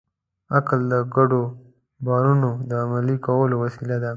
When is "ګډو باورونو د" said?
1.15-2.71